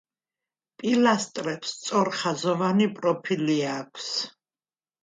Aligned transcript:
პილასტრებს 0.83 1.75
სწორხაზოვანი 1.75 2.91
პროფილი 2.99 3.63
აქვს. 3.79 4.15